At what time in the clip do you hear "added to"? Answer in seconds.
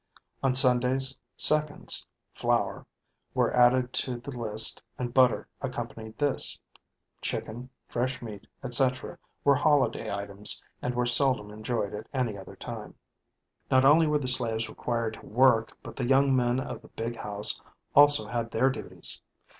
3.55-4.17